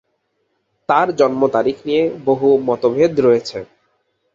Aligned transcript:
তাঁর 0.89 1.07
জন্ম 1.15 1.41
তারিখ 1.47 1.77
নিয়ে 1.85 2.03
বহু 2.25 2.47
মতভেদ 2.67 3.13
রয়েছে। 3.19 3.57